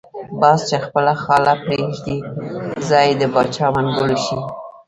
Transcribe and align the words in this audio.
باز 0.41 0.59
چی 0.69 0.77
خپله 0.85 1.13
ځاله 1.25 1.53
پریږدی 1.65 2.17
ځای 2.87 3.07
یی 3.09 3.17
دباچا 3.21 3.67
منګول 3.75 4.13
شی. 4.25 4.39